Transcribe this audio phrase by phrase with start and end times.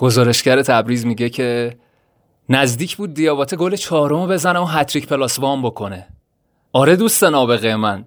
[0.00, 1.76] گزارشگر تبریز میگه که
[2.48, 6.06] نزدیک بود دیاباته گل چهارم بزنه و هتریک plus one بکنه.
[6.72, 8.04] آره دوست نابغه من.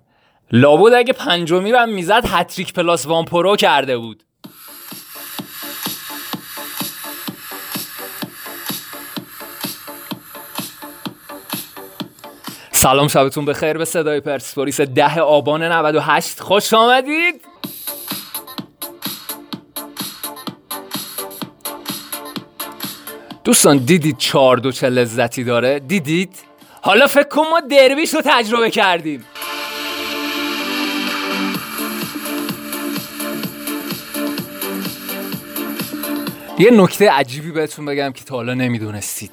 [0.51, 4.23] لابد اگه پنجمی رو هم می‌زد هتریک plus one pro کرده بود.
[12.71, 13.78] سلام شبتون بخیر.
[13.78, 17.52] به صدای پرسپولیس ده آبان 98 خوش آمدید.
[23.44, 26.36] دوستان دیدید چهار دو چه لذتی داره دیدید
[26.82, 29.26] حالا فکر کن ما درویش رو تجربه کردیم
[36.60, 39.32] یه نکته عجیبی بهتون بگم که تا حالا نمی‌دونستید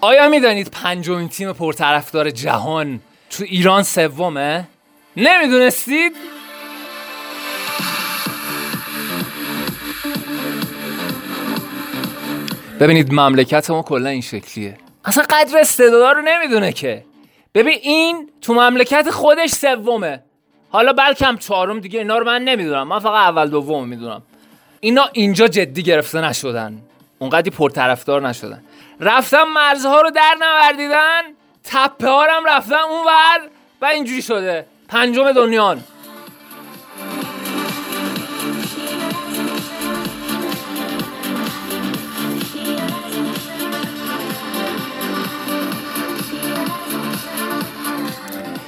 [0.00, 3.00] آیا می‌دانید پنجمین تیم پرطرفدار جهان
[3.30, 4.68] تو ایران سومه؟
[5.16, 6.12] نمی‌دونستید؟
[12.80, 14.78] ببینید مملکت ما کلا این شکلیه.
[15.04, 17.04] اصلا قدر استعدادا رو نمی‌دونه که.
[17.54, 20.22] ببین این تو مملکت خودش سومه.
[20.70, 22.88] حالا بلکم چهارم دیگه اینا رو من نمی‌دونم.
[22.88, 24.22] من فقط اول دوم می‌دونم.
[24.80, 26.78] اینا اینجا جدی گرفته نشدن.
[27.18, 28.62] اونقدی پرطرفدار نشدن.
[29.00, 31.22] رفتن مرزها رو در نوردیدن
[31.64, 33.48] تپه ها هم رفتن اون ور
[33.82, 34.66] و اینجوری شده.
[34.88, 35.84] پنجم دنیان.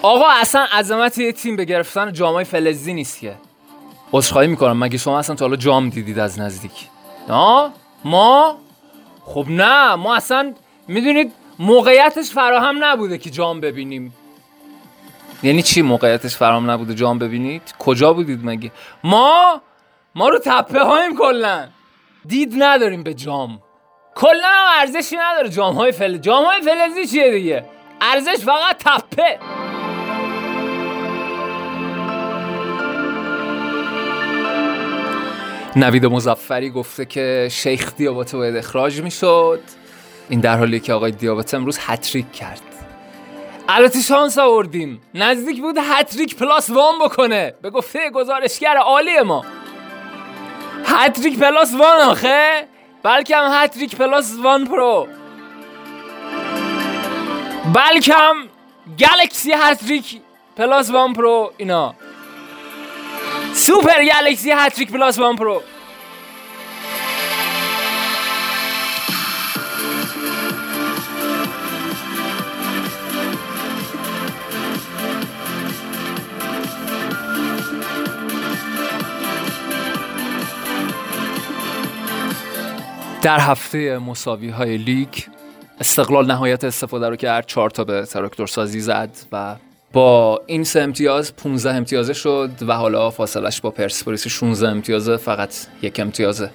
[0.08, 3.34] آقا اصلا عظمت یه تیم به گرفتن جامای فلزی نیست که.
[4.12, 4.78] عذرخواهی می‌کنم.
[4.78, 6.88] مگه شما اصلا تا حالا جام دیدید از نزدیک؟
[7.28, 7.70] نه
[8.04, 8.58] ما؟
[9.24, 9.94] خب نه.
[9.94, 10.54] ما اصلا
[10.88, 14.14] می‌دونید موقعیتش فراهم نبوده که جام ببینیم.
[15.42, 18.72] یعنی چی موقعیتش فراهم نبوده جام ببینید؟ کجا بودید مگه؟
[19.04, 19.60] ما؟
[20.14, 21.68] ما رو تپه هایم کلا.
[22.26, 23.62] دید نداریم به جام.
[24.14, 25.48] کلا ارزشی نداره.
[25.48, 27.64] جام های فلز جام های فلزی چیه دیگه؟
[28.00, 29.38] ارزش فقط تپه.
[35.78, 39.60] نوید مزفری گفته که شیخ دیاباته باید اخراج می‌شد.
[40.28, 42.62] این در حالی که آقای دیاباته امروز هتریک کرد.
[43.68, 45.00] البته شانس آوردیم.
[45.14, 47.54] نزدیک بود هتریک plus one بکنه.
[47.62, 49.44] به گفته گزارشگر عالی ما.
[50.84, 52.66] هتریک plus one آخه.
[53.02, 55.08] بلکه هم هتریک plus one pro.
[57.74, 58.36] بلکه هم
[58.98, 60.20] galaxy هتریک
[60.56, 61.94] plus one pro اینا.
[63.54, 65.62] super galaxy هتریک plus one pro
[83.22, 85.08] در هفته مساوی های لیگ
[85.80, 89.56] استقلال نهایت استفاده رو کرد چهار تا به تراکتور سازی زد و
[89.92, 95.54] با این سه امتیاز 15 امتیازه شد و حالا فاصلش با پرسپولیس 16 امتیازه فقط
[95.82, 96.50] یک امتیازه.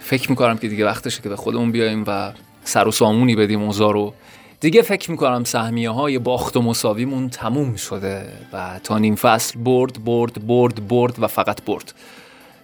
[0.00, 2.32] فکر می‌کنم که دیگه وقتشه که به خودمون بیایم و
[2.64, 4.14] سر و سامونی بدیم اوضاع رو.
[4.60, 10.04] دیگه فکر می‌کنم سهمیه های باخت و مساویمون تموم شده و تا نیم فصل برد
[10.04, 11.94] برد برد برد و فقط برد.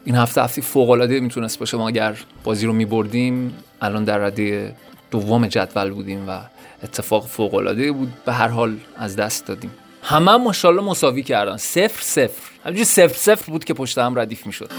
[0.04, 1.76] این هفته هفته فوق العاده می‌تونست باشه.
[1.76, 4.74] ما اگر بازی رو میبردیم الان در رده
[5.10, 6.40] دوم جدول بودیم و
[6.82, 8.12] اتفاق فوق العاده بود.
[8.26, 9.70] به هر حال از دست دادیم.
[10.04, 11.56] همه هم ماشاءالله مساوی کردن.
[11.56, 12.50] صفر صفر.
[12.64, 14.70] همینجوری صفر صفر بود که پشت هم ردیف می‌شد.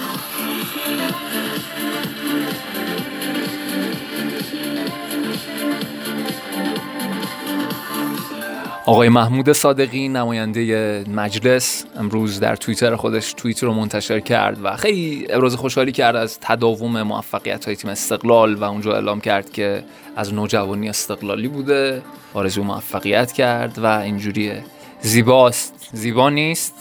[8.86, 15.28] آقای محمود صادقی نماینده مجلس امروز در توییتر خودش توییت رو منتشر کرد و خیلی
[15.30, 19.84] ابراز خوشحالی کرد از تداوم موفقیت های تیم استقلال و اونجا اعلام کرد که
[20.16, 22.02] از نوجوانی استقلالی بوده
[22.34, 24.64] آرزو موفقیت کرد و اینجوریه.
[25.06, 25.90] زیباست.
[25.94, 26.74] زیبا نیست؟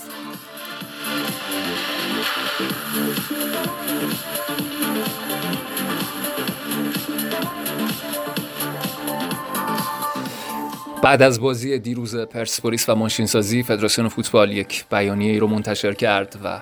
[11.03, 16.39] بعد از بازی دیروز پرسپولیس و ماشینسازی فدراسیون فوتبال یک بیانیه ای رو منتشر کرد
[16.43, 16.59] و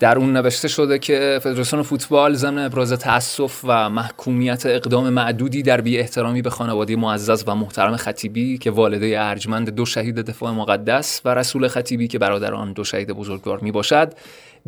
[0.00, 5.80] در اون نوشته شده که فدراسیون فوتبال ضمن ابراز تاسف و محکومیت اقدام معدودی در
[5.80, 11.20] بی احترامی به خانواده معزز و محترم خطیبی که والده ارجمند دو شهید دفاع مقدس
[11.24, 14.12] و رسول خطیبی که برادر آن دو شهید بزرگوار می باشد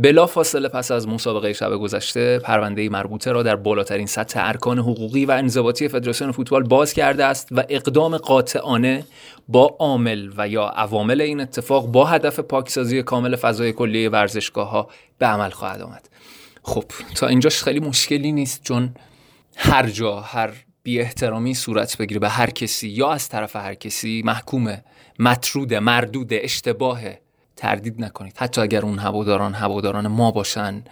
[0.00, 5.24] بلا فاصله پس از مسابقه شب گذشته پرونده مربوطه را در بالاترین سطح ارکان حقوقی
[5.24, 9.04] و انضباطی فدراسیون فوتبال باز کرده است و اقدام قاطعانه
[9.48, 14.88] با عامل و یا عوامل این اتفاق با هدف پاکسازی کامل فضای کلی ورزشگاه ها
[15.18, 16.08] به عمل خواهد آمد.
[16.62, 16.84] خب
[17.14, 18.94] تا اینجاش خیلی مشکلی نیست چون
[19.56, 20.50] هر جا هر
[20.82, 24.84] بی احترامی صورت بگیره به هر کسی یا از طرف هر کسی محکومه
[25.18, 27.00] مطرود مردود اشتباه
[27.58, 28.34] تردید نکنید.
[28.36, 30.84] حتی اگر اون هواداران هواداران ما باشن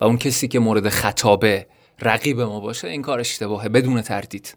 [0.00, 1.66] و اون کسی که مورد خطابه
[2.02, 4.56] رقیب ما باشه این کار اشتباهه بدون تردید.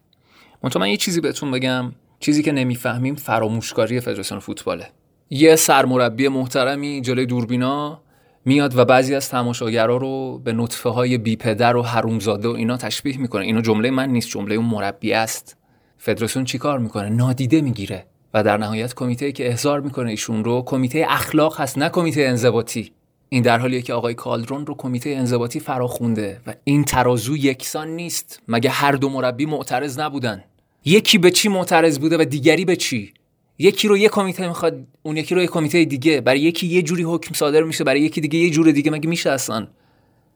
[0.64, 4.88] منتها من یه چیزی بهتون بگم چیزی که نمی‌فهمیم فراموشکاری فدراسیون فوتباله.
[5.30, 8.02] یه سرمربی محترمی جلوی دوربینا
[8.46, 13.18] میاد و بعضی از تماشاگرها رو به نطفه های بیپدر و حرومزاده و اینا تشبیه
[13.18, 13.46] می‌کنه.
[13.46, 15.58] اینا جمله من نیست جمله اون مربی است.
[15.98, 18.06] فدراسیون چیکار می‌کنه؟ نادیده می‌گیره.
[18.38, 22.92] و در نهایت کمیته که احضار می‌کنه ایشون رو کمیته اخلاق هست نه کمیته انضباطی.
[23.30, 28.42] این در حالیه که آقای کالدرون رو کمیته انضباطی فراخونده و این ترازو یکسان نیست.
[28.48, 30.44] مگه هر دو مربی معترض نبودن؟
[30.86, 33.13] یکی به چی معترض بوده و دیگری به چی؟
[33.60, 36.22] یکی رو یه کمیته می‌خواد اون یکی رو یه کمیته دیگه.
[36.22, 38.92] برای یکی یه جوری حکم صادر میشه برای یکی دیگه یه جور دیگه.
[38.92, 39.68] مگه میشه اصلا؟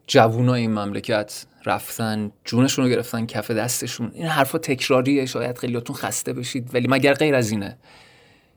[0.06, 4.10] جوونای این مملکت رفتن جونشون رو گرفتن کف دستشون.
[4.14, 7.76] این حرفا تکراریه شاید خیلیاتون خسته بشید ولی مگر غیر از اینه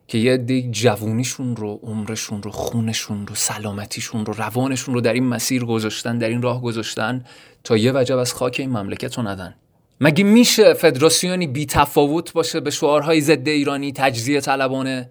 [0.08, 5.24] که یه دیگ جوونیشون رو عمرشون رو خونشون رو سلامتیشون رو روانشون رو در این
[5.24, 7.26] مسیر گذاشتن در این راه گذاشتن
[7.64, 9.56] تا یه وجب از خاک این مملکت رو ندن.
[10.02, 15.10] مگه میشه فدراسیونی بی تفاوت باشه به شعارهای ضد ایرانی تجزیه طلبانه؟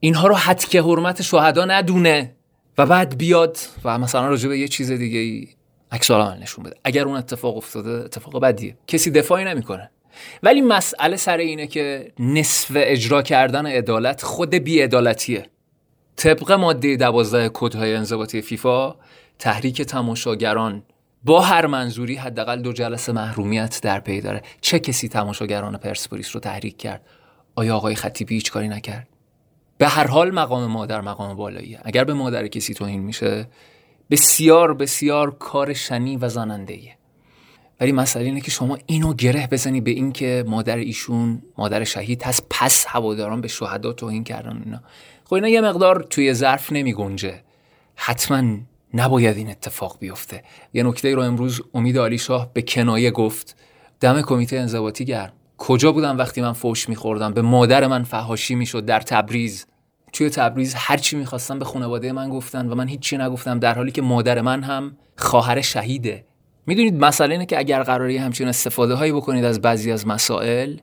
[0.00, 2.34] اینها رو حد که حرمت شهدا ندونه
[2.78, 5.48] و بعد بیاد و مثلا راجع به یه چیز دیگه ای
[5.94, 6.76] عکس نشون بده.
[6.84, 8.76] اگر اون اتفاق افتاده اتفاق بدیه.
[8.86, 9.90] کسی دفاعی نمی‌کنه.
[10.42, 15.46] ولی مسئله سر اینه که نصف اجرا کردن عدالت خود بیعدالتیه.
[16.16, 18.94] طبق ماده دوازده کدهای انضباطی فیفا
[19.38, 20.82] تحریک تماشاگران
[21.24, 24.42] با هر منظوری حداقل دو جلسه محرومیت در پی داره.
[24.60, 27.06] چه کسی تماشاگران پرسپولیس رو تحریک کرد؟
[27.54, 29.08] آیا آقای خطیبی هیچ کاری نکرد؟
[29.78, 33.46] به هر حال مقام مادر مقام بالاییه اگر به مادر کسی توهین میشه
[34.10, 36.78] بسیار بسیار کار شنی و زننده
[37.80, 42.46] ولی مسئله اینه که شما اینو گره بزنی به اینکه مادر ایشون مادر شهید هست
[42.50, 44.80] پس هواداران به شهدا توهین کردن اینا.
[45.24, 47.40] خب اینا یه مقدار توی ظرف نمی گنجه.
[47.96, 48.58] حتما
[48.94, 50.42] نباید این اتفاق بیفته.
[50.72, 53.56] یه نکته رو امروز امید علی شاه به کنایه گفت.
[54.00, 55.32] دم کمیته انضباطی گرم.
[55.58, 59.66] کجا بودم وقتی من فوش میخوردم؟ به مادر من فهاشی می‌شد در تبریز.
[60.14, 63.92] توی تبریز هر چی می‌خواستم به خانواده من گفتن و من هیچی نگفتم در حالی
[63.92, 66.24] که مادر من هم خواهر شهیده.
[66.66, 70.76] می‌دونید مسئله اینه که اگر قراری همچین استفاده هایی بکنید از بعضی از مسائل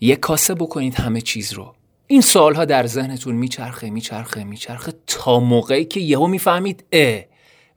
[0.00, 1.74] یک کاسه بکنید همه چیز رو.
[2.06, 7.20] این ها در ذهنتون میچرخه میچرخه میچرخه تا موقعی که یهو می‌فهمید اه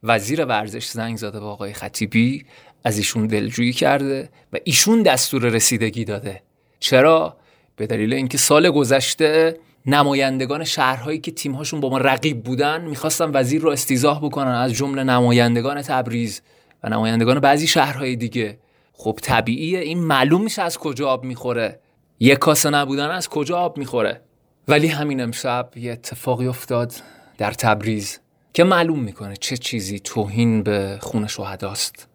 [0.02, 2.44] وزیر ورزش زنگ زده به آقای خطیبی
[2.84, 6.42] از ایشون دلجویی کرده و ایشون دستور رسیدگی داده.
[6.80, 7.36] چرا؟
[7.76, 9.56] به دلیل اینکه سال گذشته
[9.86, 15.04] نمایندگان شهرهایی که تیمهاشون با ما رقیب بودن می‌خواستن وزیر رو استیزاه بکنن از جمله
[15.04, 16.42] نمایندگان تبریز
[16.84, 18.58] و نمایندگان بعضی شهرهای دیگه.
[18.92, 21.80] خب طبیعیه این معلوم میشه از کجا آب می‌خوره.
[22.20, 24.20] یک کاسه نبودن از کجا آب می‌خوره.
[24.68, 26.94] ولی همین امشب یه اتفاقی افتاد
[27.38, 28.18] در تبریز
[28.52, 32.08] که معلوم می‌کنه چه چیزی توهین به خون شهداست.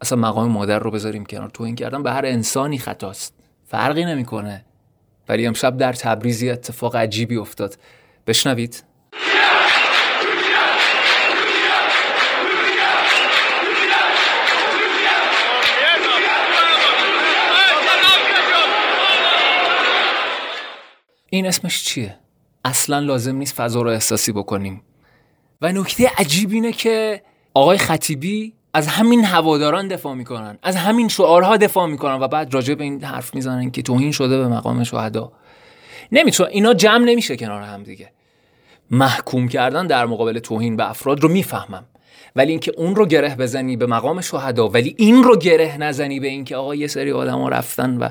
[0.00, 3.34] اصلا مقام مادر رو بذاریم کنار توهین کردن به هر انسانی خطاست.
[3.66, 4.64] فرقی نمی‌کنه.
[5.28, 7.78] ولی امشب در تبریز یه اتفاق عجیبی افتاد.
[8.26, 8.84] بشنوید.
[21.30, 22.18] این اسمش چیه؟
[22.64, 24.82] اصلا لازم نیست فضا رو احساسی بکنیم.
[25.60, 27.22] و نکته عجیب اینه که
[27.54, 32.74] آقای خطیبی از همین هواداران دفاع می‌کنن از همین شعارها دفاع می‌کنن و بعد راجع
[32.74, 35.32] به این حرف می‌زنن که توهین شده به مقام شهدا.
[36.12, 38.12] نمی‌تونه اینا جمع نمیشه کنار هم دیگه.
[38.90, 41.84] محکوم کردن در مقابل توهین به افراد رو می‌فهمم.
[42.36, 46.28] ولی اینکه اون رو گره بزنی به مقام شهدا ولی این رو گره نزنی به
[46.28, 48.08] اینکه آقا یه سری آدما رفتن و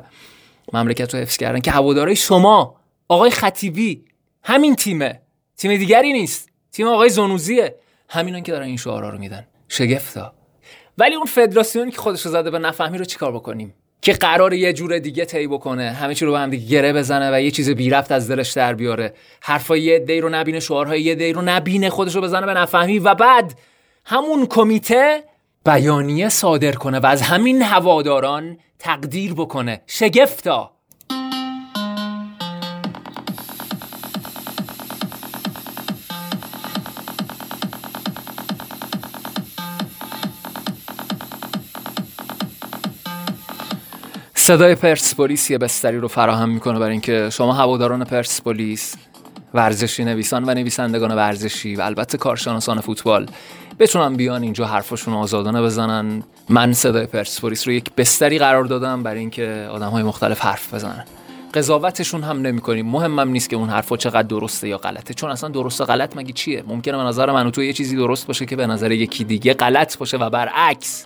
[0.74, 2.76] مملکت رو حفظ کردن که هوادارای شما
[3.08, 4.06] آقای خطیبی
[4.44, 5.22] همین تیمه.
[5.58, 6.50] تیم دیگری نیست.
[6.72, 7.76] تیم آقای زنوزیه.
[8.10, 9.48] همینان که دارن این شعارها رو میدن.
[9.68, 10.34] شگفتا.
[10.98, 14.74] ولی اون فدراسیونی که خودش رو زده به نفهمی رو چیکار بکنیم؟ که قرار یه
[14.74, 17.70] جور دیگه طی بکنه همه چی رو به هم دیگه گره بزنه و یه چیز
[17.70, 19.14] بی رفت از دلش در بیاره.
[19.42, 23.00] حرفای یه دی رو نبینه شعارهای یه دی رو نبینه خودش رو بزنه به نفهمی
[23.00, 23.54] و بعد
[24.06, 25.24] همون کمیته
[25.66, 29.82] بیانیه صادر کنه و از همین هواداران تقدیر بکنه.
[29.88, 30.72] شگفتا.
[44.44, 48.96] صدای پرسپولیس یه بستری رو فراهم می‌کنه برای اینکه شما هواداران پرسپولیس
[49.54, 53.26] ورزشی نویسان و نویسندگان ورزشی و البته کارشناسان فوتبال
[53.80, 56.24] بتونن بیان اینجا حرفاشون آزادانه بزنن.
[56.50, 61.06] من صدای پرسپولیس رو یک بستری قرار دادم برای اینکه آدم های مختلف حرف بزنن.
[61.54, 62.86] قضاوتشون هم نمی‌کنیم.
[62.86, 65.14] مهمم نیست که اون حرفا چقدر درسته یا غلطه.
[65.14, 68.28] چون اصلا درست و غلط مگه چیه؟ ممکنه به نظر من تو یه چیزی درست
[68.28, 71.06] باشه که به نظر یکی دیگه غلط باشه و برعکس.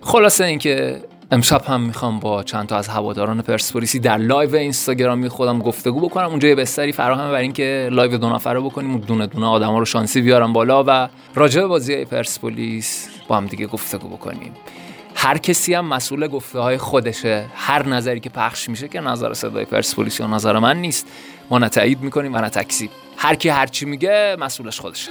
[0.00, 5.58] خلاصه اینکه امشب هم می‌خوام با چند تا از هواداران پرسپولیسی در لایو اینستاگرامی خودم
[5.58, 6.26] گفتگو بکنم.
[6.26, 8.94] اونجا یه بستری فراهمه برای اینکه لایو دو نفره بکنیم.
[8.94, 13.46] و دونه دونه آدما رو شانسی بیارم بالا و راجع به بازی پرسپولیس با هم
[13.46, 14.52] دیگه گفتگو بکنیم.
[15.14, 17.46] هر کسی هم مسئول گفته های خودشه.
[17.54, 21.06] هر نظری که پخش میشه که نظر صدای پرسپولیس یا نظر من نیست.
[21.50, 22.90] ما نه تایید می‌کنیم و نه تکذیب.
[23.16, 25.10] هر کی هر چی میگه مسئولش خودشه.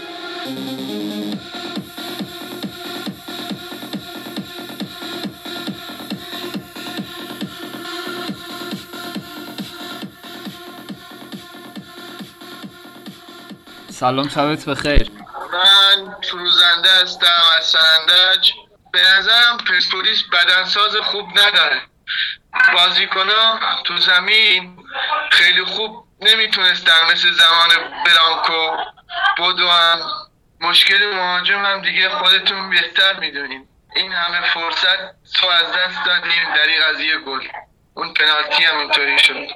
[14.05, 15.11] سلام شبت بخیر
[15.53, 18.51] من فروزنده هستم از سندج
[18.93, 21.81] به نظرم پرسپولیس بدنساز خوب نداره.
[22.73, 24.77] بازیکنها تو زمین
[25.31, 27.69] خیلی خوب نمی‌تونستن مثل زمان
[28.05, 28.77] بلانکو
[29.37, 30.01] بدوان
[30.61, 33.67] مشکل مهاجم هم دیگه خودتون بهتر می‌دونین.
[33.95, 34.99] این همه فرصت
[35.33, 37.47] تو از دست دادیم در این قضیه گل.
[37.93, 39.47] اون پنالتی هم اینطوری شد.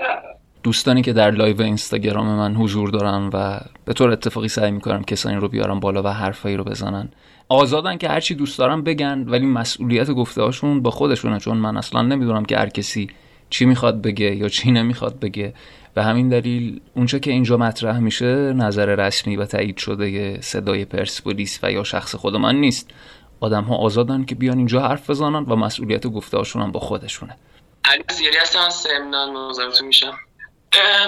[0.63, 5.35] دوستانی که در لایو اینستاگرام من حضور دارن و به طور اتفاقی سعی می‌کنم کسانی
[5.35, 7.09] رو بیارم بالا و حرفایی رو بزنن.
[7.49, 12.01] آزادن که هرچی دوست دارن بگن ولی مسئولیت گفته هاشون با خودشونه چون من اصلا
[12.01, 13.09] نمی‌دونم که هر کسی
[13.49, 15.53] چی می‌خواد بگه یا چی نمی‌خواد بگه.
[15.95, 21.59] و همین دلیل اونچه که اینجا مطرح میشه نظر رسمی و تایید شده صدای پرسپولیس
[21.63, 22.91] و یا شخص خود من نیست.
[23.39, 27.37] آدم ها آزادن که بیان اینجا حرف بزنن و مسئولیت گفته هاشون هم با خودشونه.
[27.85, 30.13] علی زیری هستم سمنان میشم.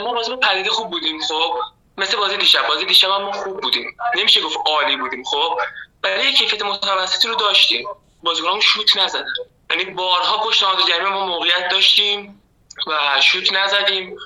[0.03, 1.59] ما بازی پدیده خوب بودیم خب.
[1.97, 2.67] مثل بازی دیشب.
[2.67, 3.97] بازی دیشب ما خوب بودیم.
[4.15, 5.59] نمیشه گفت عالی بودیم خب.
[6.03, 7.87] ولی کیفیت متوسطی رو داشتیم.
[8.23, 9.33] بازیکنان شوت نزدن
[9.69, 12.41] یعنی بارها پشت نهاد جریمه ما موقعیت داشتیم
[12.87, 14.17] و شوت نزدیم.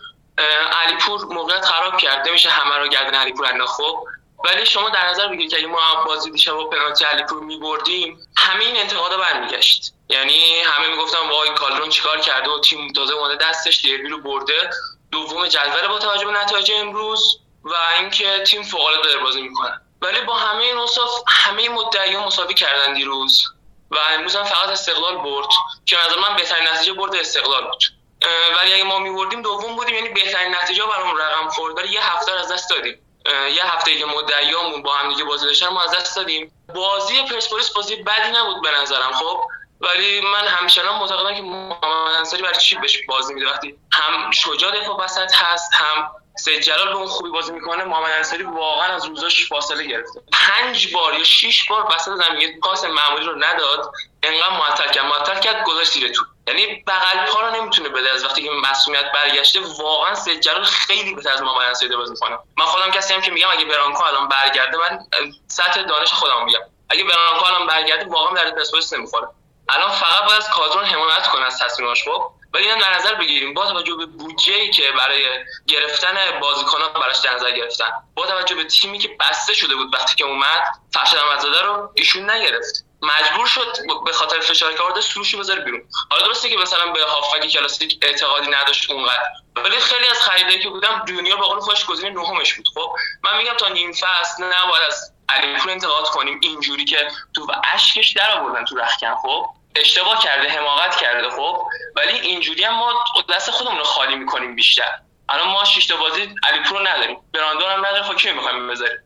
[0.84, 2.30] علیپور موقعیت خراب کرد.
[2.30, 4.08] نمیشه همه رو گردن علیپور انداخت خب.
[4.44, 8.66] ولی شما در نظر بگیرید که اگه ما بازی دیشب با پنالتی علیپور میبردیم همه
[8.66, 9.94] این انتقادا برمیگشت.
[10.10, 14.70] یعنی همه می‌گفتن وای کالرون چیکار کرده و تیم تازه اومده دستش دربی رو برده.
[15.16, 19.82] دوم جدول با توجه به نتایج امروز و اینکه تیم فوق العاده بازی می‌کنه.
[20.02, 23.44] ولی با همه این اوصاف همه مدعیان مساوی کردن دیروز
[23.92, 25.48] و امروز هم فقط استقلال برد
[25.86, 27.84] که نظر من بهترین نتیجه برد استقلال بود.
[28.58, 31.78] ولی اگه ما میبردیم دوم بودیم یعنی بهترین نتیجه برام رقم خورد.
[31.78, 33.02] ولی یه هفته از دست دادیم.
[33.56, 36.52] یه هفته که مدعیامون با هم دیگه بازی داشتن ما از دست دادیم.
[36.76, 39.42] بازی پرسپولیس بازی بدی نبود به نظرم خب؟
[39.82, 44.82] ولی من همچنان معتقدم که محمد انصاری برای چی بهش بازی میده؟ وقتی هم شجاع
[44.82, 49.06] دفاع وسط هست هم سید جلال به اون خوبی بازی می‌کنه محمد انصاری واقعا از
[49.06, 50.22] روزاش فاصله گرفته.
[50.34, 53.92] پنج بار یا شش بار وسط زمین یه پاس معمولی رو نداد
[54.24, 55.06] انقدر معطل کرد.
[55.06, 56.26] معطل کرد گذاشت زیر تو.
[56.48, 59.60] یعنی بغل پا رو نمی‌تونه بده از وقتی که مسئولیت برگشته.
[59.80, 62.38] واقعا سید جلال خیلی بهتر از محمد انصاری بازی می‌کنه.
[62.58, 65.00] من خودم کسی هم که میگم اگه برانکو الان برگرده من
[65.48, 66.60] سطح دانش خودم میگم.
[66.90, 69.28] اگه برانکو الان برگرده واقعا در پرسپولیس نمی‌خوره.
[69.70, 73.54] الان فقط باید از کادرون حمایت کنه از تصمیماش خب؟ ولی اینم در نظر بگیریم.
[73.54, 75.24] با توجه به بودجه که برای
[75.68, 80.16] گرفتن بازیکنان براش در نظر گرفتن با توجه به تیمی که بسته شده بود وقتی
[80.16, 82.86] که اومد فرشاد احمدزاده رو ایشون نگرفت.
[83.02, 85.82] مجبور شد به خاطر فشار که آورده سروشو بذاره بیرون.
[86.12, 89.30] حالا درسته که مثلا به هافبک کلاسیک اعتقادی نداشت اونقدر.
[89.56, 93.38] ولی خیلی از خریدایی که بودم دنیا با اون خوش گزینه نهمش بود خب؟ من
[93.38, 98.66] میگم تا نیم فصل نباید از علیپور انتقاد کنیم اینجوری که تو اشکش در آوردن
[98.66, 103.84] تو رخکن خب؟ اشتباه کرده حماقت کرده خب؟ ولی اینجوری هم ما دست خودمون رو
[103.84, 105.00] خالی می‌کنیم بیشتر.
[105.30, 107.18] الان ما شش بازی علیپور رو نداریم.
[107.34, 108.98] براندون هم نداره خب کی می‌خوایم بذاریم؟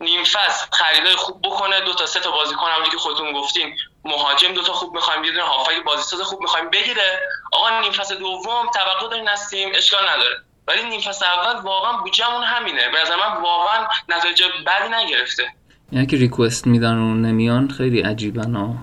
[0.00, 4.52] نیم فصل خریدای خوب بکنه دو تا سه تا بازیکن همونجوری که خودتون گفتین مهاجم
[4.52, 7.20] دو تا خوب می‌خوایم یه دونه هافک بازیساز خوب می‌خوایم بگیره.
[7.52, 10.36] آقا نیم فصل دوم توقع داریم هستیم اشکال نداره.
[10.66, 12.88] ولی نیم فصل اول واقعا بودجهمون همینه.
[12.88, 15.54] به نظر من واقعا نتایج بدی نگرفته.
[15.92, 18.74] یعنی که ریکوست میدن و نمیان خیلی عجیبن ها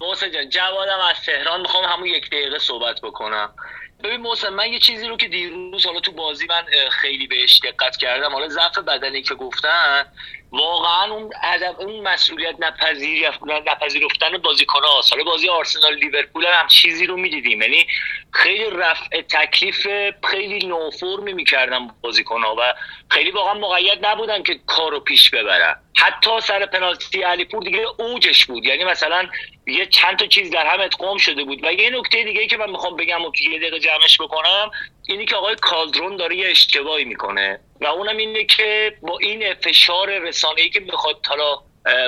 [0.00, 3.52] محسن جان جوادم از تهران می‌خوام همون یک دقیقه صحبت بکنم.
[4.04, 7.96] ببین محسن من یه چیزی رو که دیروز حالا تو بازی من خیلی بهش دقت
[7.96, 8.32] کردم.
[8.32, 10.04] حالا ضعف بدنی که گفتن
[10.52, 13.26] واقعا اون عدم اون مسئولیت نپذیری
[13.66, 14.80] نپذیرفتن بازیکن
[15.10, 17.62] حالا بازی آرسنال لیورپول هم چیزی رو می‌دیدیم.
[17.62, 17.86] یعنی
[18.32, 19.86] خیلی رفع تکلیف
[20.30, 22.74] خیلی نوفرمی می‌کردن بازیکن ها و
[23.10, 25.76] خیلی واقعا مقید نبودن که کارو پیش ببرن.
[25.96, 28.64] حتی سر پنالتی علیپور دیگه اوجش بود.
[28.64, 29.28] یعنی مثلا
[29.66, 31.64] یه چند تا چیز در هم اتقام شده بود.
[31.64, 34.70] و یه نکته دیگه که من می‌خوام بگم و یه دقیقه جمعش بکنم
[35.08, 37.60] اینی که آقای کالدرون داره یه اشتباهی می‌کنه.
[37.80, 41.58] و اونم اینه که با این فشار رسانه‌ای که می‌خواد حالا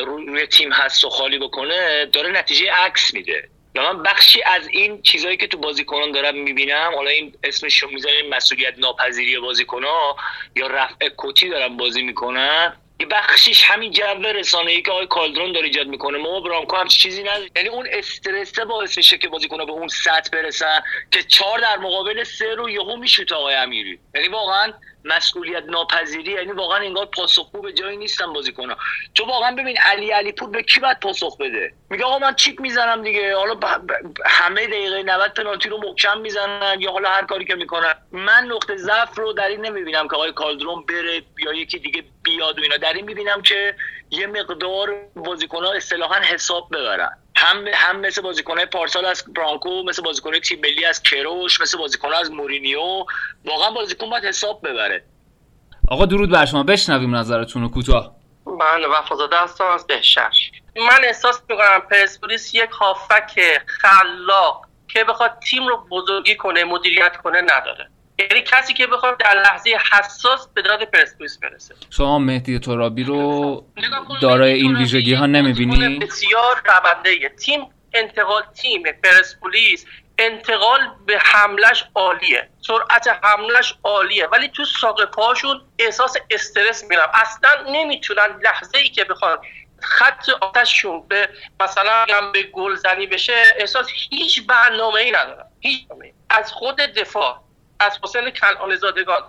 [0.04, 3.48] روی تیم هست و خالی بکنه داره نتیجه عکس میده.
[3.74, 7.90] و من بخشی از این چیزهایی که تو بازیکنان دارم می‌بینم حالا این اسمش رو
[7.90, 10.16] می‌زنیم مسئولیت ناپذیری بازیکنها
[10.56, 14.04] یا رفع کتی دارم بازی می‌کنن بخشیش همین جو
[14.34, 16.18] رسانه ای که آقای کالدرون داره ایجاد می‌کنه.
[16.18, 20.30] ما برانکو هم چیزی نداره یعنی اون استرس باعث میشه که بازیکن‌ها به اون سطح
[20.32, 23.98] برسن که چهار در مقابل سه رو یهو میشوت آقای امیری.
[24.14, 24.72] یعنی واقعا
[25.04, 28.76] مسئولیت ناپذیری یعنی واقعا انگار پاسخگو به جایی نیستن بازیکن‌ها.
[29.14, 32.60] تو واقعا ببین علی علی پور به کی باید پاسخ بده؟ میگه آقا من چیک
[32.60, 33.36] می‌زنم دیگه.
[33.36, 33.58] حالا
[34.26, 37.94] همه دقیقه 90 پنالتی رو محکم می‌زنن یا حالا هر کاری که می‌کنن.
[38.12, 42.58] من نقطه ضعف رو در این نمی‌بینم که آقای کالدرون بره یا یکی دیگه بیاد
[42.58, 42.76] و اینا.
[42.76, 43.76] در این می‌بینم که
[44.10, 47.18] یه مقدار بازیکن‌ها اصطلاحا حساب ببرن.
[47.36, 52.12] هم هم مثل بازیکن‌های پارسال از برانکو مثل بازیکن‌های تیم ملی از کروش مثل بازیکن
[52.12, 53.04] از مورینیو
[53.44, 55.04] واقعا بازیکن باید حساب ببره.
[55.88, 56.62] آقا درود بر شما.
[56.62, 58.16] بشنویم نظرتون رو کوتاه.
[58.46, 59.64] من وفازاده هستم.
[59.64, 66.64] از بهشش من احساس می‌کنم پرسپولیس یک هافک خلاق که بخواد تیم رو بزرگی کنه
[66.64, 67.90] مدیریت کنه نداره.
[68.30, 71.74] یعنی کسی که بخواد در لحظه حساس به داد پرسپولیس برسه.
[71.90, 73.66] شما مهدی ترابی رو
[74.22, 79.86] دارای این ویژگی ها نمی‌بینی؟ بسیار رونده تیم انتقال تیم پرسپولیس
[80.18, 82.48] انتقال به حملش عالیه.
[82.60, 84.26] سرعت حملش عالیه.
[84.26, 89.38] ولی تو ساق پاشون احساس استرس میرم اصلا نمی‌تونن لحظه ای که بخوان
[89.82, 91.28] خط آتششون به
[91.60, 95.44] مثلا به گلزنی بشه احساس هیچ برنامه ای ندارن.
[95.60, 95.86] هیچ
[96.30, 97.41] از خود دفاع.
[97.82, 99.22] از حسین کنعان زادگان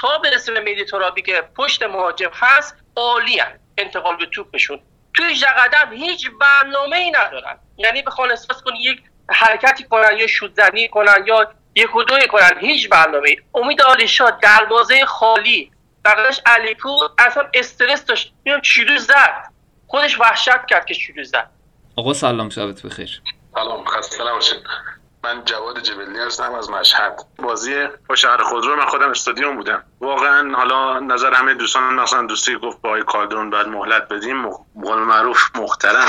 [0.00, 3.42] تا برسه به میدی ترابی که پشت مهاجم هست عالی
[3.78, 4.80] انتقال به توپشون.
[5.14, 7.58] توی قدم هیچ برنامه ای ندارن.
[7.76, 12.58] یعنی بخوان احساس کن یک حرکتی کنن یا شودزنی کنن یا یک و دوی کنن.
[12.60, 15.72] هیچ برنامه ای امید آلیشا دروازه خالی.
[16.04, 18.32] بقیدش علیپور اصلا استرس داشت.
[18.44, 19.52] میام چیلو زد؟
[19.86, 21.50] خودش وحشت کرد که چیلو زد.
[21.96, 23.22] آقا سلام شبت بخیر.
[23.54, 24.62] سلام خسته نباشید.
[25.24, 27.24] من جواد جبلی هستم از مشهد.
[27.38, 29.82] بازی با شهر خودرو من خودم استادیوم بودم.
[30.00, 34.50] واقعا حالا نظر همه دوستان مثلا دوستی گفت با آقای کالدرون بعد مهلت بدیم
[34.82, 36.08] قول معروف محترم.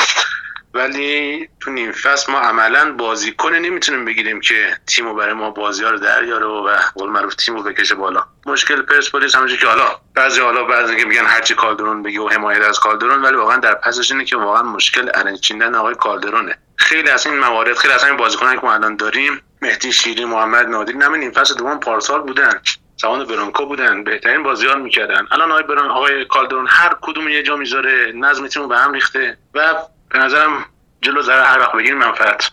[0.74, 5.90] ولی تو نیم فصل ما عملا بازیکن نمی‌تونیم بگیریم که تیمو برای ما بازی ها
[5.90, 8.24] رو در و قول معروف تیمو بکشه بالا.
[8.46, 12.62] مشکل پرسپولیس همونجوری که حالا بعضی حالا بعضی که میگن هرچی کالدرون بگی و حمایت
[12.62, 17.26] از کالدرون ولی واقعا در پسش اینه که واقعا مشکل ارنچیندن آقای کالدرونه خیلی از
[17.26, 21.20] این موارد خیلی از این بازیکنایی که ما الان داریم مهدی شیری محمد نادری نمی
[21.20, 22.62] این فصل دوم پارسال بودن.
[23.02, 25.28] زمان برونکو بودن بهترین بازیار می‌کردن.
[25.32, 29.38] الان آقای برون آقای کالدرون هر کدوم یه جا می‌ذاره نظم تیمو به هم ریخته
[29.54, 29.76] و
[30.10, 30.66] به نظرم
[31.02, 32.52] جلو ذره هر وقت بگیریم منفعت.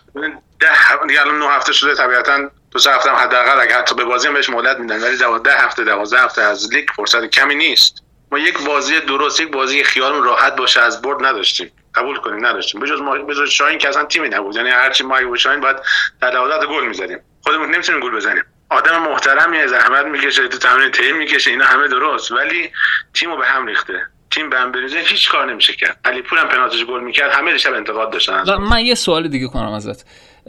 [0.59, 4.27] ده دیگه الان نه هفته شده طبیعتا دو سه هفته حداقل اگه حتی به بازی
[4.27, 8.03] هم بهش مهلت میدن ولی ده هفته دوازده هفته از لیگ فرصت کمی نیست.
[8.31, 11.71] ما یک بازی درست یک بازی خیالمون راحت باشه از برد نداشتیم.
[11.95, 12.81] قبول کنیم نداشتیم.
[12.81, 14.55] بجز ما بجز شاهین که اصلا تیمی نبود.
[14.55, 15.77] یعنی هرچی ما اگه شاهین باید
[16.21, 17.19] در دوازده گل می‌زدیم.
[17.43, 18.43] خودمون نمی‌تونیم گل بزنیم.
[18.69, 22.31] آدم محترمی زحمت می‌کشه تو تمرین تیم می‌کشه اینا همه درست.
[22.31, 22.69] ولی
[23.13, 24.01] تیمو به هم ریخته.
[24.31, 24.99] تیم به هم بریزه.
[24.99, 25.99] هیچ کار نمیشه کرد.
[26.05, 27.31] علی پور هم پنالتیش گل می‌کرد.
[27.31, 30.05] همه شب انتقاد داشتن من یه سوال دیگه کنم ازت.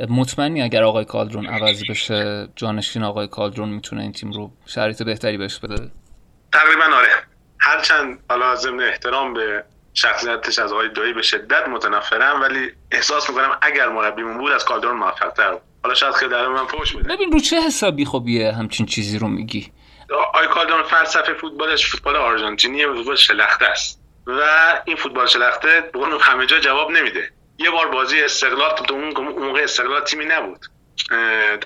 [0.09, 5.39] مطمئنی اگر آقای کالدرون عوضی بشه جانشین آقای کالدرون می‌تونه این تیم رو شرایط بهتری
[5.39, 5.91] بهش بده؟
[6.53, 7.09] تقریبا آره.
[7.61, 13.59] هرچند حالا ضمن احترام به شخصیتش از آقای دایی به شدت متنفرم ولی احساس می‌کنم
[13.63, 17.33] اگر مربیمون بود از کالدرون موفق تر حالا شاید خیلی در من فوش بده ببین
[17.33, 19.73] رو چه حسابی خوبیه همچین چیزی رو میگی؟
[20.11, 24.01] آقای کالدرون فلسفه فوتبالش فوتبال آرژانتینی فوتبال شلخته است.
[24.27, 24.41] و
[24.85, 27.31] این فوتبال شلخته به همه جا جواب نمیده.
[27.59, 29.15] یه بار بازی استقلال تو اون
[29.47, 30.67] موقع استقلال تیمی نبود.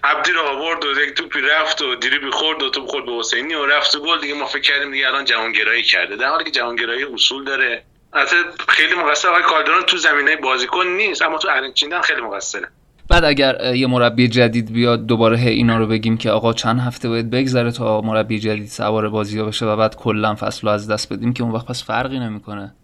[0.04, 3.54] عبدی رو آورد و یک توپی رفت و دیری خورد و توپ خورد به حسینی
[3.54, 4.20] و رفت و گل.
[4.20, 6.16] دیگه ما فکر کردیم دیگه الان جهانگرایی کرده.
[6.16, 7.82] در حالی که جهانگرایی اصول داره.
[8.12, 8.36] البته
[8.68, 12.68] خیلی مقصر آقای کالدرون تو زمینه بازیکن نیست اما تو ارنچیندن خیلی مقصره.
[13.08, 17.30] بعد اگر یه مربی جدید بیاد دوباره اینا رو بگیم که آقا چند هفته باید
[17.30, 21.12] بگذره تا مربی جدید سوار بازی ها بشه و بعد کلا فصل رو از دست
[21.12, 22.74] بدیم که اون وقت پس فرقی نمی‌کنه.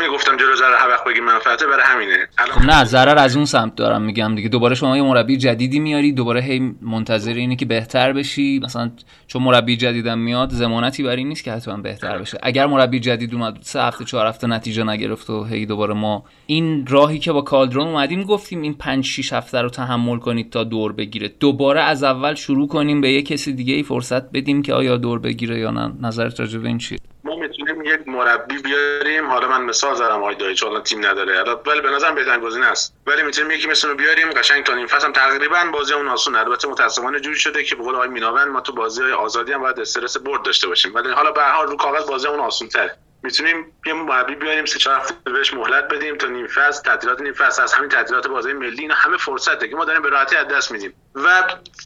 [0.00, 2.28] همین گفتم جلو ضرر هر وقت بگیم منفعته برای همینه.
[2.36, 4.48] خب نه ضرر از اون سمت دارم میگم دیگه.
[4.48, 8.60] دوباره شما یه مربی جدیدی میاری دوباره هی منتظر اینه که بهتر بشی.
[8.62, 8.90] مثلا
[9.26, 12.38] چون مربی جدیدم میاد زمانتی برای نیست که حتما بهتر بشه.
[12.42, 16.86] اگر مربی جدید اومد سه هفته چهار هفته نتیجه نگرفت و هی دوباره ما این
[16.86, 20.92] راهی که با کالدرون اومدیم گفتیم این 5 6 هفته رو تحمل کنید تا دور
[20.92, 21.30] بگیره.
[21.40, 25.18] دوباره از اول شروع کنیم به یه کسی دیگه ای فرصت بدیم که آیا دور
[25.18, 25.92] بگیره یا نه.
[26.02, 29.30] نظرت راجع به این چیه؟ ما می‌تونیم یک مربی بیاریم.
[29.30, 31.42] حالا من مثال زدم آقای دایی چون تیم نداره.
[31.66, 32.94] ولی به نظرم بهترین گزینه است.
[33.06, 34.30] ولی می‌تونیم یکی مثل بیاریم.
[34.30, 37.94] قشنگ تا نیم فصل تقریبا بازی اون آسون البته متاسفانه جوری شده که به قول
[37.94, 40.94] آقای میناون ما تو بازی های آزادی هم باید استرس برد داشته باشیم.
[40.94, 44.64] ولی حالا به هر حال رو کاغذ بازی اون آسون تره می‌تونیم یه مربی بیاریم
[44.64, 48.26] سه چهار هفته بهش مهلت بدیم تا نیم فصل تعطیلات نیم فصل از همین تعطیلات
[48.26, 50.94] بازی ملی اینا همه فرصته که ما داریم به راحتی از دست میدیم.
[51.14, 51.42] و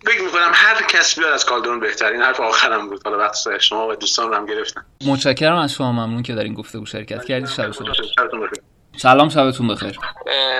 [0.06, 3.00] فکر می‌کنم هر کس بیاد از کالدرون بهترین حرف آخرم بود.
[3.04, 4.86] حالا وقت شما و دوستان رو هم گرفتن.
[5.06, 5.92] متشکرم از شما.
[5.92, 7.72] ممنون که در این گفتگو شرکت کردید بخیر.
[8.96, 9.98] سلام شبتون بخیر.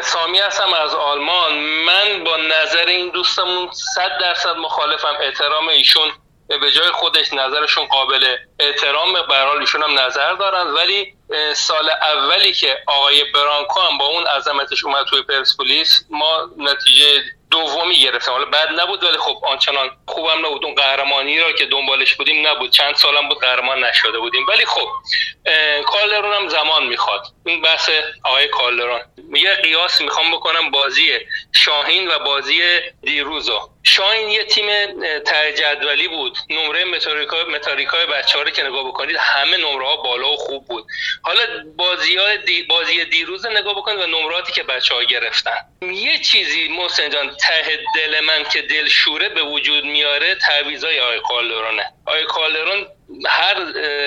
[0.03, 1.53] سامی هستم از آلمان.
[1.87, 5.15] من با نظر این دوستمون صد درصد مخالفم.
[5.23, 6.09] احترام ایشون.
[6.49, 10.67] به جای خودش نظرشون قابل احترام به ایشون هم نظر دارن.
[10.67, 11.15] ولی
[11.55, 18.01] سال اولی که آقای برانکو هم با اون عظمتش اومد توی پرسپولیس ما نتیجه دومی
[18.01, 20.65] گرفتم حالا بد نبود ولی خب آنچنان خوبم نبود.
[20.65, 22.71] اون قهرمانی را که دنبالش بودیم نبود.
[22.71, 24.47] چند سالم بود قهرمان نشده بودیم.
[24.49, 24.89] ولی خب
[25.87, 27.27] کالرون هم زمان می‌خواد.
[27.47, 27.91] این بحث
[28.25, 29.01] آقای کالرون
[29.35, 31.19] یه قیاس می‌خوام بکنم بازی
[31.53, 32.63] شاهین و بازی
[33.03, 33.74] دیروزو.
[33.87, 34.67] شاین یه تیم
[35.57, 36.39] جدولی بود.
[36.51, 40.67] نمره متاریکای متاریکای بچه ها رو که نگاه بکنید همه نمره ها بالا و خوب
[40.67, 40.87] بود.
[41.23, 41.41] حالا
[41.77, 45.57] بازی های دی بازی دیروز نگاه بکنید و نمراتی که بچه ها گرفتن.
[45.83, 51.21] یه چیزی محسن جان ته دل من که دل شوره به وجود میاره تعویضای آقای
[51.21, 52.87] کالرونه آقای کالرون
[53.27, 53.57] هر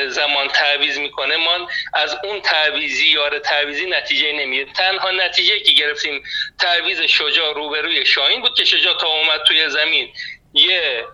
[0.10, 6.24] زمان تعویض می‌کنه ما از اون تعویزی یا تعویزی نتیجه نمیاد تنها نتیجه که گرفتیم
[6.60, 10.14] تعویز شجاع روبروی شاهین بود که شجاع تا اومد توی زمین.
[10.54, 11.06] یه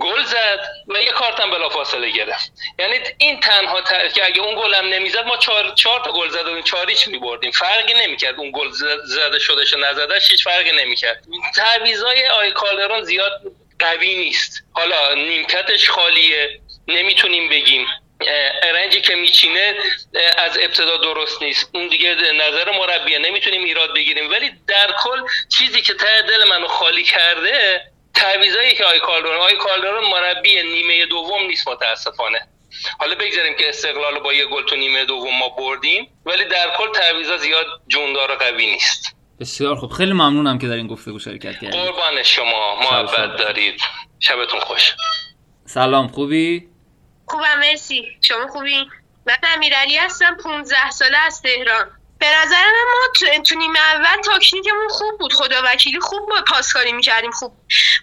[0.00, 2.52] گل زد و یه کارتم بلافاصله گرفت.
[2.78, 3.82] یعنی این تنها
[4.14, 7.50] که اگه اون گل هم نمی‌زد ما چهار, چهار تا گل زده چهار هیچ میبردیم.
[7.50, 8.70] فرقی نمی‌کرد اون گل
[9.04, 11.24] زده شدهش و نزدهش هیچ فرقی نمی‌کرد.
[11.56, 13.42] تعویضای آی کالرون زیاد
[13.78, 14.62] قوی نیست.
[14.72, 16.60] حالا نیمکتش خالیه.
[16.88, 17.86] نمی‌تونیم بگیم.
[18.62, 19.74] ارنجی که میچینه
[20.38, 21.70] از ابتدا درست نیست.
[21.74, 23.18] اون دیگه نظر مربیه.
[23.18, 24.30] نمی‌تونیم ایراد بگیریم.
[24.30, 27.80] ولی در کل چیزی که ته دل منو خالی کرده
[28.14, 29.36] تعویضایی که آی کالدرون.
[29.36, 32.48] آی کالدرون مربی نیمه دوم نیست متاسفانه.
[33.00, 36.92] حالا بگذاریم که استقلال با یه گل تو نیمه دوم ما بردیم ولی در کل
[36.92, 39.16] تعویضا زیاد جوندار قوی نیست.
[39.40, 39.92] بسیار خوب.
[39.92, 41.70] خیلی ممنونم که در این گفتگو شرکت کردید.
[41.70, 42.76] قربان شما.
[42.80, 43.80] محبت دارید.
[44.20, 44.92] شبتون خوش.
[45.66, 46.68] سلام خوبی؟
[47.28, 48.18] خوبم مرسی.
[48.22, 48.90] شما خوبی؟
[49.26, 51.90] من امیرعلی هستم 15 ساله از تهران.
[52.18, 55.32] به نظر من ما تو نیمه اول تاکتیکمون خوب بود.
[55.32, 57.52] خدا وکیلی خوب با پاسکاری می‌کردیم خوب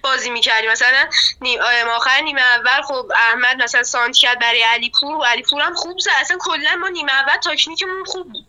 [0.04, 0.72] بازی می‌کردیم.
[0.72, 1.10] مثلا
[1.42, 1.60] نیم
[1.96, 6.12] آخر نیمه اول خب احمد مثلا سانت کرد برای علیپور و علیپور هم خوب زد.
[6.20, 8.46] اصلا کلا ما نیمه اول تاکتیکمون خوب بود.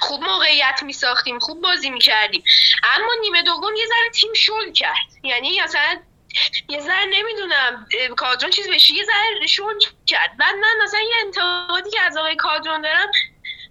[0.00, 2.44] خوب موقعیت میساختیم خوب بازی می‌کردیم.
[2.82, 5.06] اما نیمه دوم یه ذره تیم شل کرد.
[5.22, 6.00] یعنی مثلا
[6.68, 8.94] یه ذره نمی‌دونم کادرون چیز بشه.
[8.94, 10.36] یه ذره شل کرد.
[10.38, 13.10] بعد من مثلا یه انتقادی که از آقای کادرون دارم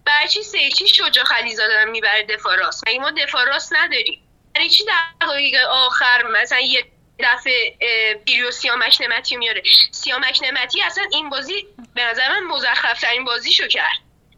[0.06, 4.21] برای چی سه چی شجاع خلیزاده دارم می‌بره دفاع راست؟ مگه ما دفاع راست نداریم؟
[4.56, 4.84] برای چی
[5.21, 6.86] دقایق آخر مثلا یه
[7.19, 7.78] دفعه
[8.25, 13.67] پیریو سیامک نمتی میاره؟ سیامک نمتی اصلا این بازی به نظر من مزخرف ترین بازیشو
[13.67, 13.97] کرد.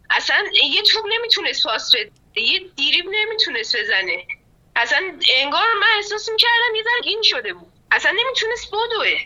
[0.10, 2.12] اصلا یه توپ نمی‌تونست پاس بده.
[2.36, 4.28] یه دیریب نمی‌تونست بزنه.
[4.76, 7.67] اصلا انگار من احساس می‌کردم یه این شده بود.
[7.92, 9.20] اصلا نمی‌تونست بدوه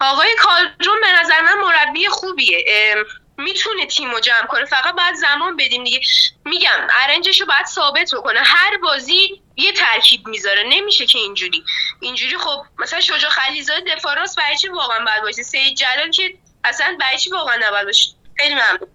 [0.00, 2.64] آقای کالجون به نظر من مربی خوبیه.
[3.38, 4.64] می‌تونه تیم رو جمع کنه.
[4.64, 6.00] فقط باید زمان بدیم دیگه.
[6.44, 8.40] میگم ارنجش رو باید ثابت بکنه.
[8.44, 10.62] هر بازی یه ترکیب می‌ذاره.
[10.68, 11.64] نمیشه که اینجوری.
[12.00, 16.34] اینجوری خب مثلا شجاع خلیزاده دفاع راست برای چی واقعا باید باشه؟ سید جلال که
[16.64, 18.88] اصلا برای چی واقعا نباید باشه؟ خیلی ممنون.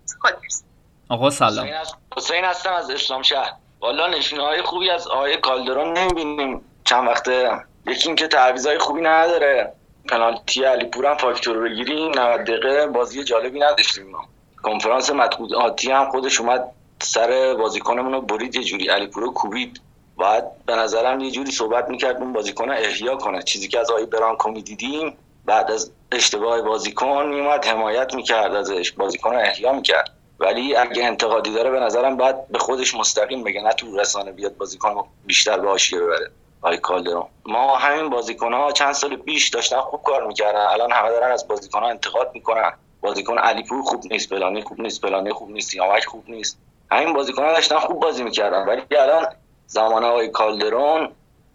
[1.09, 1.69] آقا سلام.
[2.17, 3.53] حسین هستم از اسلام شهر.
[3.79, 6.65] والا نشونه های خوبی از آقای کالدرون نمی‌بینیم.
[6.85, 9.73] چند وقته یکی اینکه تعویضای خوبی نداره.
[10.09, 14.25] پنالتی علیپور هم فاکتور بگیریم 90 دقیقه بازی جالبی نداشتیم ما.
[14.63, 19.81] کنفرانس مطبوعاتی هم خودش اومد سر بازیکنمون رو برید یه جوری علیپور رو کوبید.
[20.15, 23.41] باید به نظرم یه جوری صحبت می‌کرد اون بازیکن احیا کنه.
[23.43, 29.35] چیزی که از آقای برانکو می‌دیدیم بعد از اشتباه بازیکن میومد حمایت می‌کرد ازش بازیکن
[29.35, 30.09] احیا می‌کرد.
[30.39, 34.57] ولی اگه انتقادی داره به نظرم باید به خودش مستقیم بگه نه تو رسانه بیاد
[34.57, 36.31] بازیکن بیشتر به حاشیه ببره.
[36.61, 40.65] آی کالدرون ما همین بازیکن ها چند سال پیش داشتن خوب کار می‌کردن.
[40.65, 42.71] الان همه دارن از بازیکن ها انتقاد می‌کنن.
[43.01, 46.57] بازیکن علیپور خوب نیست بلانی خوب نیست بلانی خوب نیست سیامک خوب نیست.
[46.91, 48.65] همین بازیکن ها داشتن خوب بازی می‌کردن.
[48.65, 49.27] ولی الان
[49.67, 51.09] زمان آقای کالدرون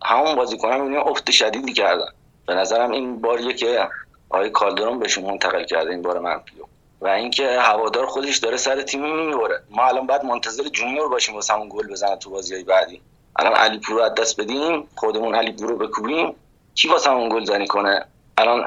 [0.05, 2.09] همون بازیکن ها می‌بینیم افت شدیدی کردن.
[2.47, 3.89] به نظرم این باریه که
[4.31, 6.65] آقای کالدرون بهشون منتقل کرده این بار منفیو.
[7.01, 11.69] و اینکه هوادار خودش داره سر تیم می‌بره ما الان بعد منتظر جونیور باشیم واسمون
[11.69, 13.03] گل بزنه تو بازی های بعدی.
[13.39, 16.35] الان علی پور از دست بدیم خودمون علی پور رو بکوبیم.
[16.75, 18.05] کی واسمون گل زنی کنه؟
[18.39, 18.65] الان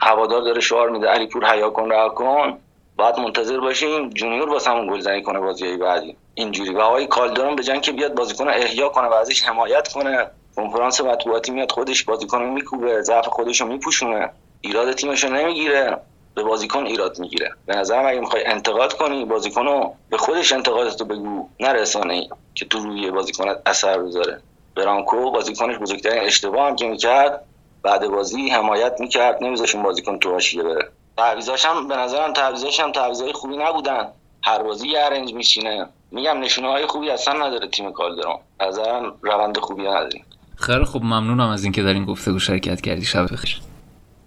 [0.00, 2.58] هوادار داره شعار میده علی پور حیا کن رها کن.
[2.96, 6.16] باید منتظر باشیم جونیور واسمون گلزنی کنه بازی بعدی.
[6.34, 6.74] اینجوری.
[6.74, 10.26] و آقای کالدرون به جای اینکه بیاد بازیکن احیا کنه و ازش حمایت کنه.
[10.56, 14.30] کنفرانس مطبوعاتی میاد خودش بازیکن میکوبه ضعف خودش رو میپوشونه.
[14.60, 15.98] ایراد تیمش رو نمی‌گیره.
[16.36, 17.50] به بازیکن ایراد می‌گیره.
[17.66, 22.64] به نظرم اگه می‌خوای انتقاد کنی بازیکن رو به خودش انتقادتو بگو نرسانه ای که
[22.64, 24.40] تو روی بازیکنت اثر بذاره.
[24.74, 27.44] برانکو بازیکنش بزرگترین اشتباه هم که می‌کرد
[27.82, 30.88] بعد بازی حمایت می‌کرد نمیذاش اون بازیکن تو حاشیه بره.
[31.16, 34.08] تعویضاش هم به نظرم تعویضاش هم تعویضای خوبی نبودن.
[34.42, 38.38] هر بازی یه ارنج میشینه میگم نشونه های خوبی اصلا نداره تیم کالدرون.
[38.60, 40.24] نظرم روند خوبی نداریم.
[40.56, 43.04] خیلی خوب ممنونم از اینکه در این گفتگو شرکت کردی.
[43.04, 43.60] شب بخیر.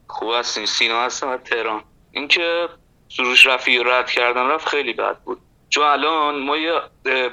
[0.08, 0.66] خوب هستین.
[0.66, 1.82] سینا هستم از تهران.
[2.12, 2.70] اینکه
[3.10, 5.42] سروش رفی رد کردن رفت خیلی بد بود.
[5.70, 6.82] چون الان ما یه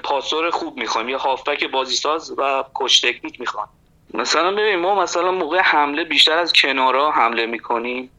[0.02, 3.68] پاسور خوب می‌خوایم یه هافبک بازیساز و کش تکنیک می‌خوایم.
[4.14, 8.10] مثلا ببین ما مثلا موقع حمله بیشتر از کنارا حمله می‌کنیم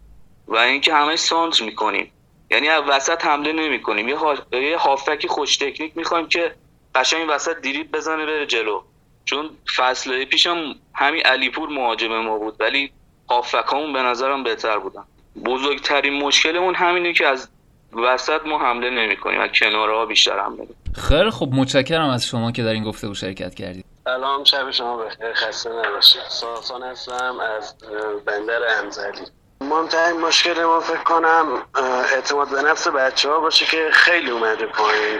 [0.47, 2.11] و اینکه همه سانتر می‌کنیم.
[2.51, 4.09] یعنی از وسط حمله نمی‌کنیم.
[4.09, 4.35] یه, ها...
[4.79, 6.55] هافبک خوش تکنیک می‌خوایم که
[6.95, 8.83] قشنگ وسط دیریب بزنه بره جلو.
[9.25, 12.91] چون فصل پیشم همین علیپور مهاجم ما بود ولی
[13.29, 15.03] هافکامون به نظرم بهتر بودن.
[15.45, 17.49] بزرگترین مشکلمون همینه که از
[17.93, 22.51] وسط ما حمله نمی کنیم و کناره ها بیشتر حمله خیلی خب متشکرم از شما
[22.51, 23.85] که در این گفته و شرکت کردید.
[24.03, 26.21] سلام شب شما بخیر خسته نباشید.
[26.29, 27.75] ساسان هستم از
[28.25, 29.25] بندر انزلی.
[29.61, 31.45] مهمترین مشکل ما فکر کنم
[32.15, 35.19] اعتماد به نفس بچه ها باشه که خیلی اومده پایین.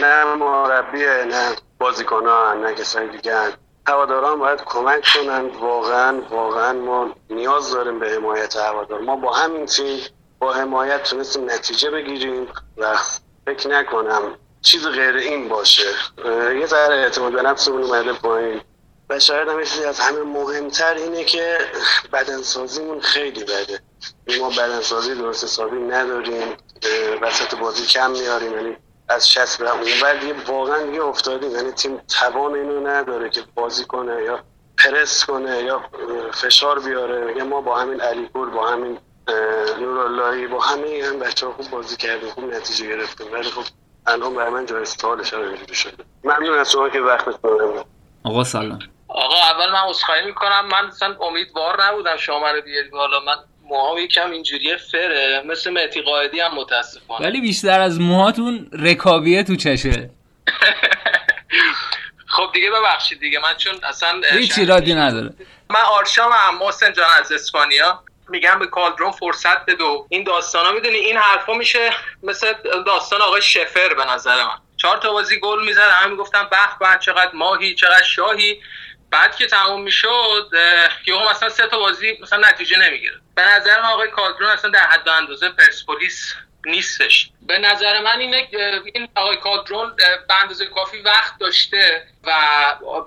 [0.00, 3.32] نه مربیه نه بازیکن ها نه کسانی دیگه
[3.88, 9.00] هواداران باید کمک کنن واقعا واقعا ما نیاز داریم به حمایت هوادار.
[9.00, 10.00] ما با همین تیم
[10.38, 12.96] با حمایت تونستیم نتیجه بگیریم و
[13.46, 15.88] فکر نکنم چیز غیر این باشه.
[16.60, 18.60] یه ذره اعتماد به نفسمون اومده پایین.
[19.10, 21.58] و شاید هم از همه مهمتر اینه که
[22.12, 23.80] بدنسازیمون خیلی بده.
[24.40, 26.56] ما بدنسازی درست حسابی نداریم.
[27.22, 28.52] وسط بازی کم میاریم.
[28.52, 28.76] یعنی
[29.08, 33.84] از 60 به اونور دیگه واقعا دیگه افتادیم یعنی تیم توان اینو نداره که بازی
[33.84, 34.40] کنه یا
[34.78, 35.82] پرس کنه یا
[36.34, 37.24] فشار بیاره.
[37.24, 38.98] میگه ما با همین علیپور با همین
[39.80, 43.32] نوراللهی با همه هم بچه ها خوب بازی کردیم خوب نتیجه گرفتیم.
[43.32, 43.64] ولی خب
[44.06, 46.04] الان برای من جای سوالش هم شده.
[46.24, 47.28] ممنون از شما که وقت
[48.24, 48.78] آقا سلام.
[49.08, 50.68] آقا اول من عذرخواهی می‌کنم.
[50.72, 53.36] من مثلا امیدوار نبودم شما رو بیارید حالا من
[53.68, 55.42] موها یکم اینجوری فره.
[55.46, 57.26] مثل مهدی قائدی هم متاسفانه.
[57.26, 60.10] ولی بیشتر از موهاتون رکابیه تو چشه.
[62.36, 63.38] خب دیگه ببخشید دیگه.
[63.38, 65.30] من چون اصلا هیچ ایرادی نداره.
[65.70, 68.02] من آرشام هم محسن جان از اسپانیا.
[68.28, 71.90] میگم به کالدرون فرصت بده این داستانا می‌دونی این حرفا میشه
[72.22, 72.52] مثل
[72.86, 74.58] داستان آقای شفر به نظر من.
[74.76, 75.88] چهار تا بازی گل می‌زد.
[75.90, 78.60] همه می‌گفتن به به چقدر ماهی چقدر شاهی.
[79.10, 80.50] بعد که تموم می‌شد
[81.06, 84.86] یهو مثلا سه تا بازی مثلا نتیجه نمی‌گیره به نظر من آقای کالدرون اصلا در
[84.86, 86.34] حد اندازه پرسپولیس
[86.66, 87.30] نیستش.
[87.42, 88.48] به نظر من اینه
[88.94, 92.32] این آقای کادرون به اندازه کافی وقت داشته و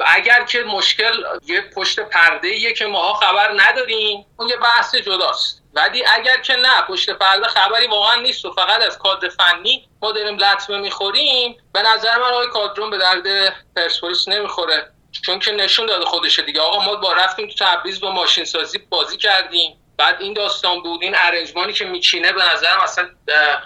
[0.05, 5.63] اگر که مشکل یه پشت پرده ایه که ماها خبر نداریم اون یه بحث جداست.
[5.73, 10.11] ولی اگر که نه پشت پرده خبری واقعا نیست و فقط از کادر فنی ما
[10.11, 14.91] داریم لطمه می‌خوریم به نظر من آقای کادرون به درد پرسپولیس نمی‌خوره.
[15.11, 16.61] چون که نشون داده خودشه دیگه.
[16.61, 19.75] آقا ما با رفتیم تو تبریز با ماشین سازی بازی کردیم.
[19.97, 23.09] بعد این داستان بود این ارنجمانی که میچینه به نظرم اصلا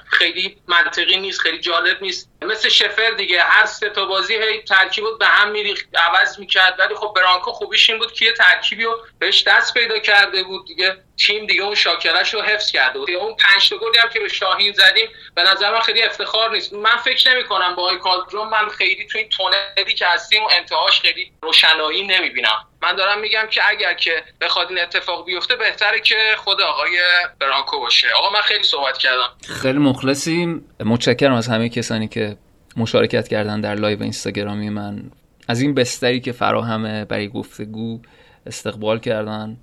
[0.06, 2.30] خیلی منطقی نیست خیلی جالب نیست.
[2.44, 3.44] مثل شفر دیگه.
[3.44, 6.76] هر سه تا بازی هی ترکیب بود به هم میریخ عوض می‌کرد.
[6.80, 10.68] ولی خب برانکو خوبیش این بود که یه ترکیبی رو بهش دست پیدا کرده بود
[10.68, 10.98] دیگه.
[11.18, 13.10] تیم دیگه اون شاکرش رو حفظ کرده بود.
[13.10, 16.74] اون پنج تا گلی هم که به شاهین زدیم به نظر من خیلی افتخار نیست.
[16.74, 20.50] من فکر نمی کنم با آقای کالدرون من خیلی تو این تونلی که هستیم و
[20.52, 22.68] انتهاش خیلی روشنایی نمی‌بینم.
[22.82, 27.00] من دارم میگم که اگر که بخواد این اتفاق بیفته بهتره که خود آقای
[27.40, 28.08] برانکو باشه.
[28.16, 29.38] آقا من خیلی صحبت کردم.
[29.62, 30.73] خیلی مخلصیم.
[30.84, 32.38] متشکرم از همه کسانی که
[32.78, 35.04] مشارکت کردن در لایو اینستاگرامی من.
[35.48, 38.00] از این بستری که فراهمه برای گفتگو
[38.46, 39.58] استقبال کردن.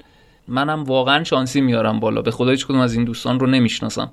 [0.49, 2.23] منم واقعا شانسی میارم بالا.
[2.23, 4.13] به خدا هیچ کدوم از این دوستان رو نمی‌شناسم.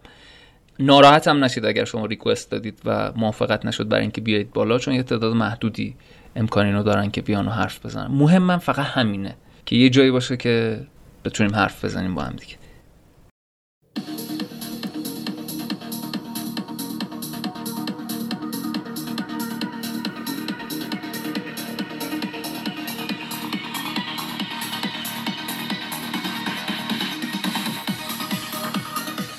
[0.79, 5.03] ناراحتم نشید اگر شما request دادید و موافقت نشد برای اینکه بیایید بالا چون یه
[5.03, 5.95] تعداد محدودی
[6.35, 8.07] امکانی رو دارن که بیان و حرف بزنن.
[8.11, 10.79] مهم من فقط همینه که یه جایی باشه که
[11.25, 12.55] بتونیم حرف بزنیم با هم دیگه.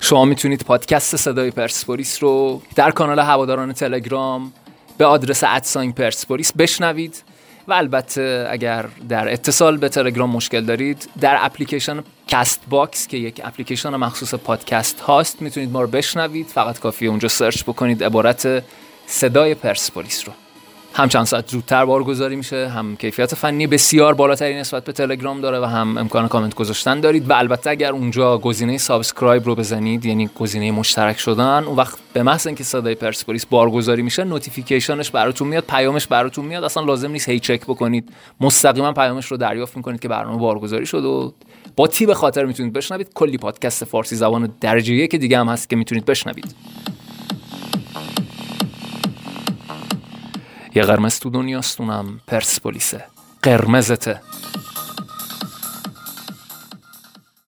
[0.09, 4.53] شما می‌تونید پادکست صدای پرسپولیس رو در کانال هواداران تلگرام
[4.99, 7.23] به آدرس ادساین پرسپولیس بشنوید
[7.69, 13.97] و البته اگر در اتصال به تلگرام مشکل دارید در اپلیکیشن Castbox که یک اپلیکیشن
[13.97, 16.47] مخصوص پادکست هاست می‌تونید ما رو بشنوید.
[16.47, 18.65] فقط کافیه اونجا search بکنید عبارت
[19.07, 20.33] صدای پرسپولیس رو.
[20.99, 25.61] هم چند ساعت زودتر بارگذاری میشه هم کیفیت فنی بسیار بالاتری نسبت به تلگرام داره
[25.61, 30.31] و هم امکان کامنت گذاشتن دارید و البته اگر اونجا گزینه subscribe رو بزنید یعنی
[30.39, 35.49] گزینه مشترک شدن اون وقت به محض اینکه صدای پرسپولیس بارگذاری میشه notification ش براتون
[35.49, 38.09] میاد پیامش براتون میاد اصلا لازم نیست هی چک بکنید.
[38.41, 41.33] مستقیما پیامش رو دریافت می‌کنید که برنامه بارگذاری شد و
[41.77, 43.09] با تی به خاطر می‌تونید بشنوید.
[43.15, 46.55] کلی پادکست فارسی زبان درجه که دیگه هم هست که می‌تونید بشنوید.
[50.79, 53.05] یه قرمز تو دنیاست اونم پرسپولیسه.
[53.43, 54.21] قرمزته.